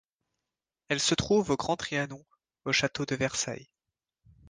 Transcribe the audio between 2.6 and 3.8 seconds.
au Château de Versailles.